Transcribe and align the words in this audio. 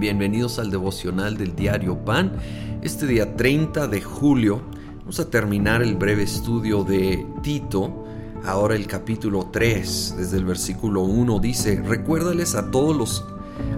Bienvenidos 0.00 0.58
al 0.58 0.70
devocional 0.70 1.36
del 1.36 1.54
diario 1.54 1.98
Pan. 2.06 2.32
Este 2.80 3.06
día 3.06 3.36
30 3.36 3.86
de 3.86 4.00
julio 4.00 4.62
vamos 5.00 5.20
a 5.20 5.28
terminar 5.28 5.82
el 5.82 5.94
breve 5.94 6.22
estudio 6.22 6.84
de 6.84 7.26
Tito. 7.42 8.06
Ahora 8.46 8.76
el 8.76 8.86
capítulo 8.86 9.50
3, 9.52 10.14
desde 10.16 10.38
el 10.38 10.46
versículo 10.46 11.02
1 11.02 11.38
dice, 11.40 11.82
recuérdales 11.86 12.54
a 12.54 12.70
todos 12.70 12.96
los 12.96 13.26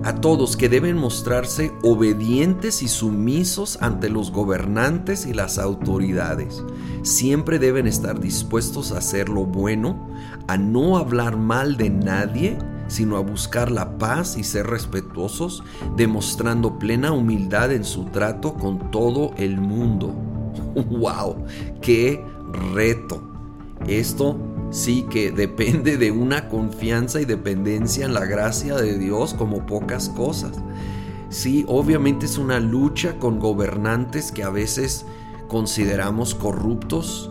a 0.05 0.14
todos 0.14 0.57
que 0.57 0.69
deben 0.69 0.96
mostrarse 0.96 1.73
obedientes 1.82 2.82
y 2.82 2.89
sumisos 2.89 3.79
ante 3.81 4.09
los 4.09 4.31
gobernantes 4.31 5.27
y 5.27 5.32
las 5.32 5.59
autoridades. 5.59 6.63
Siempre 7.03 7.59
deben 7.59 7.89
estar 7.89 8.21
dispuestos 8.21 8.93
a 8.93 8.99
hacer 8.99 9.29
lo 9.29 9.45
bueno, 9.45 10.09
a 10.46 10.57
no 10.57 10.99
hablar 10.99 11.36
mal 11.36 11.77
de 11.77 11.91
nadie, 11.91 12.59
sino 12.93 13.17
a 13.17 13.21
buscar 13.21 13.71
la 13.71 13.96
paz 13.96 14.37
y 14.37 14.45
ser 14.45 14.67
respetuosos, 14.67 15.64
demostrando 15.96 16.79
plena 16.79 17.11
humildad 17.13 17.73
en 17.73 17.85
su 17.85 18.05
trato 18.05 18.55
con 18.55 18.91
todo 18.91 19.33
el 19.39 19.59
mundo. 19.59 20.09
¡Wow! 20.91 21.45
¡Qué 21.81 22.23
reto! 22.75 23.23
Esto 23.86 24.39
sí 24.71 25.07
que 25.11 25.33
depende 25.33 25.97
de 25.97 26.11
una 26.11 26.49
confianza 26.49 27.21
y 27.21 27.25
dependencia 27.25 28.05
en 28.05 28.14
la 28.14 28.27
gracia 28.27 28.77
de 28.77 28.99
Dios 28.99 29.35
como 29.35 29.67
pocas 29.67 30.11
cosas. 30.11 30.53
Sí, 31.31 31.64
obviamente 31.67 32.27
es 32.27 32.36
una 32.36 32.61
lucha 32.61 33.19
con 33.19 33.39
gobernantes 33.39 34.31
que 34.31 34.42
a 34.42 34.50
veces 34.50 35.06
consideramos 35.48 36.34
corruptos, 36.34 37.31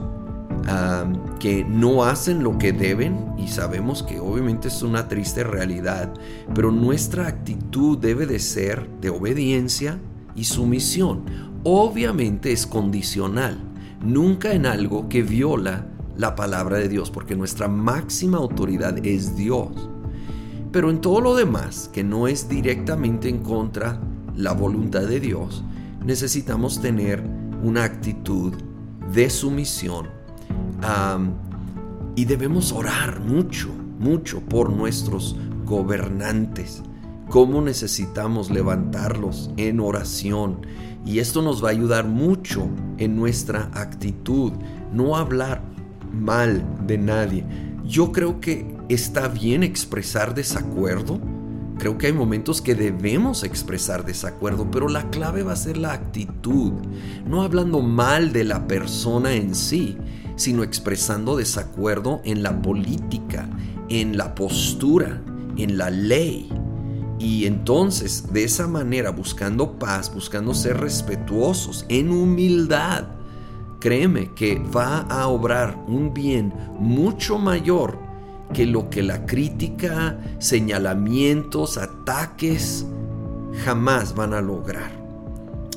que 1.40 1.66
no 1.66 2.04
hacen 2.04 2.44
lo 2.44 2.58
que 2.58 2.72
deben 2.72 3.34
y 3.38 3.48
sabemos 3.48 4.04
que 4.04 4.20
obviamente 4.20 4.68
es 4.68 4.84
una 4.84 5.08
triste 5.08 5.44
realidad, 5.44 6.14
pero 6.54 6.72
nuestra 6.72 7.28
actitud 7.28 7.98
debe 7.98 8.26
de 8.26 8.40
ser 8.40 8.88
de 9.02 9.10
obediencia 9.10 10.00
y 10.36 10.44
sumisión. 10.44 11.24
Obviamente 11.64 12.52
es 12.52 12.68
condicional, 12.68 13.58
nunca 14.04 14.54
en 14.54 14.66
algo 14.66 15.10
que 15.10 15.24
viola 15.24 15.88
la 16.16 16.36
palabra 16.36 16.78
de 16.78 16.90
Dios, 16.90 17.10
porque 17.10 17.36
nuestra 17.36 17.68
máxima 17.68 18.38
autoridad 18.38 19.04
es 19.06 19.36
Dios. 19.36 19.90
Pero 20.72 20.90
en 20.90 21.02
todo 21.02 21.22
lo 21.22 21.36
demás, 21.36 21.90
que 21.92 22.04
no 22.04 22.28
es 22.28 22.48
directamente 22.48 23.30
en 23.30 23.40
contra 23.40 24.00
la 24.36 24.54
voluntad 24.54 25.02
de 25.02 25.20
Dios, 25.20 25.64
necesitamos 26.06 26.82
tener 26.82 27.24
una 27.64 27.84
actitud 27.84 28.54
de 29.14 29.30
sumisión 29.30 30.21
y 32.16 32.26
debemos 32.26 32.72
orar 32.72 33.20
mucho, 33.22 33.70
mucho 34.00 34.42
por 34.42 34.72
nuestros 34.72 35.36
gobernantes. 35.66 36.84
Cómo 37.30 37.62
necesitamos 37.62 38.50
levantarlos 38.50 39.52
en 39.58 39.80
oración. 39.80 40.66
Y 41.06 41.20
esto 41.20 41.42
nos 41.42 41.64
va 41.64 41.70
a 41.70 41.72
ayudar 41.72 42.06
mucho 42.06 42.68
en 42.98 43.16
nuestra 43.16 43.72
actitud. 43.74 44.52
No 44.94 45.16
hablar 45.16 45.64
mal 46.12 46.64
de 46.86 46.98
nadie. 46.98 47.46
Yo 47.86 48.12
creo 48.12 48.40
que 48.40 48.78
está 48.90 49.28
bien 49.28 49.64
expresar 49.64 50.36
desacuerdo. 50.36 51.20
Creo 51.78 51.98
que 51.98 52.08
hay 52.08 52.14
momentos 52.14 52.62
que 52.62 52.76
debemos 52.76 53.44
expresar 53.44 54.06
desacuerdo, 54.06 54.70
pero 54.70 54.88
la 54.88 55.10
clave 55.10 55.42
va 55.42 55.54
a 55.54 55.56
ser 55.56 55.78
la 55.78 55.94
actitud. 55.94 56.74
No 57.26 57.42
hablando 57.42 57.82
mal 57.82 58.34
de 58.34 58.44
la 58.44 58.68
persona 58.68 59.34
en 59.34 59.56
sí, 59.56 59.98
sino 60.42 60.64
expresando 60.64 61.38
desacuerdo 61.38 62.20
en 62.26 62.42
la 62.42 62.64
política, 62.64 63.48
en 63.90 64.18
la 64.18 64.34
postura, 64.34 65.22
en 65.56 65.78
la 65.78 65.92
ley. 65.92 66.50
Y 67.20 67.46
entonces, 67.46 68.34
de 68.34 68.44
esa 68.44 68.66
manera, 68.66 69.12
buscando 69.12 69.78
paz, 69.78 70.12
buscando 70.12 70.56
ser 70.56 70.80
respetuosos, 70.80 71.86
en 71.90 72.10
humildad, 72.10 73.06
créeme 73.80 74.34
que 74.34 74.58
va 74.58 75.02
a 75.02 75.28
obrar 75.28 75.78
un 75.88 76.12
bien 76.12 76.52
mucho 76.80 77.38
mayor 77.38 78.00
que 78.52 78.66
lo 78.66 78.90
que 78.90 79.04
la 79.04 79.28
crítica, 79.28 80.20
señalamientos, 80.40 81.78
ataques 81.78 82.88
jamás 83.64 84.16
van 84.16 84.34
a 84.34 84.42
lograr. 84.42 85.01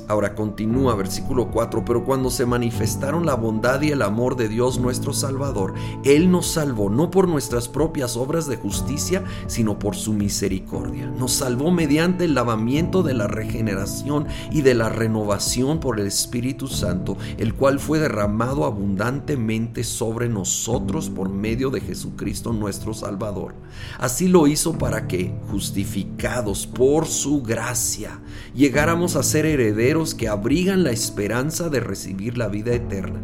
Ahora 0.07 0.35
continúa 0.35 0.95
versículo 0.95 1.51
4, 1.51 1.85
pero 1.85 2.05
cuando 2.05 2.31
se 2.31 2.45
manifestaron 2.45 3.25
la 3.25 3.35
bondad 3.35 3.81
y 3.81 3.91
el 3.91 4.03
amor 4.03 4.37
de 4.37 4.49
Dios 4.49 4.79
nuestro 4.79 5.15
Salvador, 5.15 5.73
Él 6.05 6.31
nos 6.31 6.47
salvó 6.47 6.91
no 6.91 7.11
por 7.11 7.27
nuestras 7.27 7.69
propias 7.69 8.17
obras 8.17 8.47
de 8.47 8.57
justicia, 8.57 9.25
sino 9.47 9.79
por 9.79 9.97
su 9.97 10.13
misericordia. 10.13 11.07
Nos 11.07 11.33
salvó 11.33 11.71
mediante 11.71 12.25
el 12.25 12.35
lavamiento 12.35 13.03
de 13.03 13.15
la 13.15 13.29
regeneración 13.29 14.27
y 14.51 14.61
de 14.61 14.75
la 14.75 14.91
renovación 14.91 15.81
por 15.81 15.99
el 15.99 16.07
Espíritu 16.07 16.69
Santo, 16.69 17.17
el 17.39 17.55
cual 17.55 17.79
fue 17.79 17.99
derramado 17.99 18.67
abundantemente 18.67 19.85
sobre 19.85 20.29
nosotros 20.29 21.09
por 21.09 21.31
medio 21.31 21.71
de 21.71 21.81
Jesucristo 21.81 22.53
nuestro 22.53 22.93
Salvador. 22.93 23.55
Así 23.99 24.29
lo 24.29 24.47
hizo 24.47 24.77
para 24.77 25.09
que, 25.09 25.35
justificados 25.51 26.67
por 26.67 27.07
su 27.07 27.43
gracia, 27.43 28.21
llegáramos 28.55 29.17
a 29.17 29.23
ser 29.23 29.47
herederos 29.47 29.94
que 30.15 30.29
abrigan 30.29 30.83
la 30.83 30.91
esperanza 30.91 31.69
de 31.69 31.79
recibir 31.79 32.37
la 32.37 32.49
vida 32.49 32.75
eterna. 32.75 33.21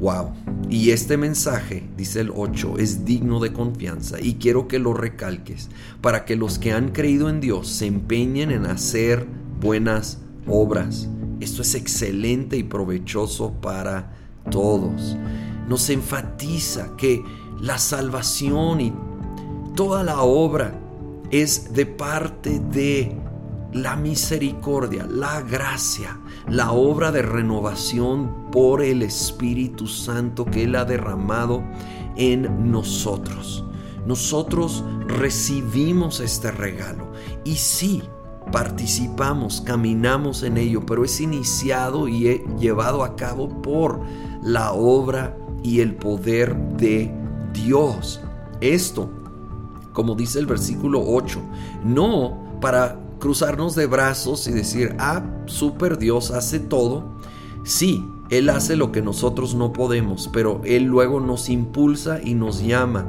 Wow. 0.00 0.32
Y 0.70 0.90
este 0.90 1.16
mensaje, 1.16 1.88
dice 1.96 2.20
el 2.20 2.30
8, 2.34 2.78
es 2.78 3.04
digno 3.04 3.38
de 3.40 3.52
confianza 3.52 4.18
y 4.20 4.34
quiero 4.34 4.66
que 4.66 4.78
lo 4.78 4.94
recalques 4.94 5.68
para 6.00 6.24
que 6.24 6.36
los 6.36 6.58
que 6.58 6.72
han 6.72 6.90
creído 6.90 7.28
en 7.28 7.40
Dios 7.40 7.68
se 7.68 7.86
empeñen 7.86 8.50
en 8.50 8.64
hacer 8.64 9.26
buenas 9.60 10.18
obras. 10.46 11.08
Esto 11.40 11.62
es 11.62 11.74
excelente 11.74 12.56
y 12.56 12.62
provechoso 12.62 13.52
para 13.60 14.16
todos. 14.50 15.16
Nos 15.68 15.90
enfatiza 15.90 16.96
que 16.96 17.22
la 17.60 17.78
salvación 17.78 18.80
y 18.80 18.92
toda 19.74 20.02
la 20.02 20.22
obra 20.22 20.80
es 21.30 21.74
de 21.74 21.86
parte 21.86 22.58
de 22.58 23.16
la 23.72 23.96
misericordia, 23.96 25.06
la 25.08 25.42
gracia, 25.42 26.18
la 26.48 26.72
obra 26.72 27.12
de 27.12 27.22
renovación 27.22 28.50
por 28.50 28.82
el 28.82 29.02
Espíritu 29.02 29.86
Santo 29.86 30.44
que 30.44 30.64
Él 30.64 30.74
ha 30.74 30.84
derramado 30.84 31.62
en 32.16 32.70
nosotros. 32.70 33.64
Nosotros 34.06 34.84
recibimos 35.06 36.20
este 36.20 36.50
regalo 36.50 37.12
y 37.44 37.56
sí, 37.56 38.02
participamos, 38.50 39.60
caminamos 39.60 40.42
en 40.42 40.56
ello, 40.56 40.86
pero 40.86 41.04
es 41.04 41.20
iniciado 41.20 42.08
y 42.08 42.42
llevado 42.58 43.04
a 43.04 43.16
cabo 43.16 43.60
por 43.60 44.00
la 44.42 44.72
obra 44.72 45.36
y 45.62 45.80
el 45.80 45.94
poder 45.94 46.56
de 46.56 47.12
Dios. 47.52 48.20
Esto, 48.60 49.10
como 49.92 50.14
dice 50.14 50.38
el 50.38 50.46
versículo 50.46 51.02
8, 51.04 51.40
no 51.84 52.58
para 52.60 52.98
cruzarnos 53.18 53.74
de 53.74 53.86
brazos 53.86 54.46
y 54.46 54.52
decir, 54.52 54.94
ah, 54.98 55.24
super 55.46 55.98
Dios 55.98 56.30
hace 56.30 56.60
todo. 56.60 57.04
Sí, 57.64 58.04
Él 58.30 58.48
hace 58.48 58.76
lo 58.76 58.92
que 58.92 59.02
nosotros 59.02 59.54
no 59.54 59.72
podemos, 59.72 60.28
pero 60.32 60.60
Él 60.64 60.84
luego 60.84 61.20
nos 61.20 61.48
impulsa 61.48 62.20
y 62.22 62.34
nos 62.34 62.62
llama 62.62 63.06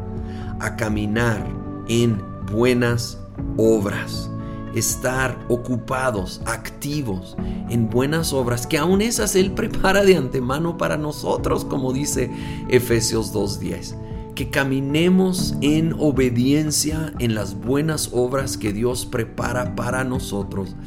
a 0.59 0.75
caminar 0.75 1.47
en 1.87 2.21
buenas 2.51 3.19
obras. 3.57 4.29
Estar 4.75 5.45
ocupados, 5.49 6.41
activos 6.45 7.35
en 7.69 7.89
buenas 7.89 8.33
obras, 8.33 8.67
que 8.67 8.77
aún 8.77 9.01
esas 9.01 9.35
Él 9.35 9.53
prepara 9.53 10.03
de 10.03 10.15
antemano 10.15 10.77
para 10.77 10.95
nosotros, 10.95 11.65
como 11.65 11.91
dice 11.91 12.31
Efesios 12.69 13.33
2.10 13.33 14.08
que 14.39 14.49
caminemos 14.49 15.53
en 15.59 15.93
obediencia 15.99 17.11
en 17.19 17.35
las 17.35 17.55
buenas 17.55 18.11
obras 18.13 18.55
que 18.55 18.71
Dios 18.71 19.05
prepara 19.05 19.75
para 19.75 20.05
nosotros, 20.05 20.77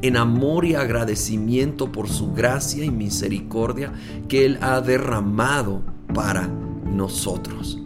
en 0.00 0.16
amor 0.16 0.64
y 0.64 0.76
agradecimiento 0.76 1.90
por 1.90 2.08
su 2.08 2.32
gracia 2.32 2.84
y 2.84 2.90
misericordia 2.92 3.92
que 4.28 4.46
Él 4.46 4.58
ha 4.60 4.80
derramado 4.80 5.82
para 6.14 6.46
nosotros. 6.84 7.80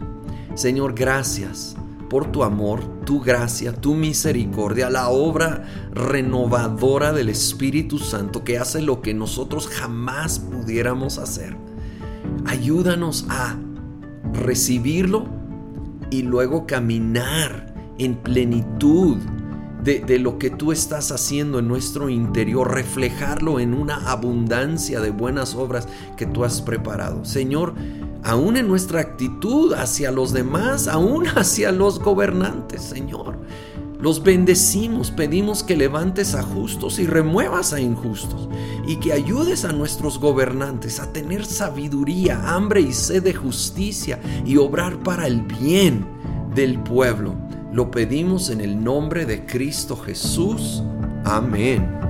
Señor, 0.53 0.93
gracias 0.93 1.75
por 2.07 2.31
tu 2.31 2.43
amor, 2.43 2.83
tu 3.03 3.19
gracia, 3.19 3.73
tu 3.73 3.95
misericordia, 3.95 4.91
la 4.91 5.09
obra 5.09 5.89
renovadora 5.91 7.13
del 7.13 7.29
Espíritu 7.29 7.97
Santo 7.97 8.43
que 8.43 8.59
hace 8.59 8.79
lo 8.79 9.01
que 9.01 9.15
nosotros 9.15 9.69
jamás 9.69 10.37
pudiéramos 10.37 11.17
hacer. 11.17 11.57
Ayúdanos 12.45 13.25
a 13.27 13.57
recibirlo 14.35 15.27
y 16.09 16.21
luego 16.21 16.65
caminar 16.67 17.73
en 17.97 18.15
plenitud 18.15 19.17
de, 19.83 20.17
lo 20.17 20.39
que 20.39 20.49
tú 20.49 20.71
estás 20.71 21.11
haciendo 21.11 21.59
en 21.59 21.67
nuestro 21.67 22.09
interior, 22.09 22.73
reflejarlo 22.73 23.59
en 23.59 23.75
una 23.75 24.09
abundancia 24.09 24.99
de 24.99 25.11
buenas 25.11 25.53
obras 25.53 25.87
que 26.17 26.25
tú 26.25 26.43
has 26.43 26.61
preparado. 26.61 27.23
Señor, 27.23 27.75
aún 28.23 28.57
en 28.57 28.67
nuestra 28.67 28.99
actitud 28.99 29.73
hacia 29.73 30.11
los 30.11 30.33
demás, 30.33 30.87
aún 30.87 31.27
hacia 31.35 31.71
los 31.71 31.99
gobernantes, 31.99 32.81
Señor. 32.81 33.37
Los 33.99 34.23
bendecimos, 34.23 35.11
pedimos 35.11 35.63
que 35.63 35.75
levantes 35.75 36.35
a 36.35 36.43
justos 36.43 36.99
y 36.99 37.07
remuevas 37.07 37.73
a 37.73 37.79
injustos 37.79 38.49
y 38.87 38.97
que 38.97 39.13
ayudes 39.13 39.65
a 39.65 39.71
nuestros 39.71 40.19
gobernantes 40.19 40.99
a 40.99 41.11
tener 41.11 41.45
sabiduría, 41.45 42.55
hambre 42.55 42.81
y 42.81 42.93
sed 42.93 43.23
de 43.23 43.33
justicia 43.33 44.19
y 44.45 44.57
obrar 44.57 44.99
para 44.99 45.27
el 45.27 45.41
bien 45.41 46.05
del 46.53 46.79
pueblo. 46.79 47.35
Lo 47.71 47.91
pedimos 47.91 48.49
en 48.49 48.61
el 48.61 48.83
nombre 48.83 49.25
de 49.25 49.45
Cristo 49.45 49.97
Jesús. 49.97 50.83
Amén. 51.23 52.04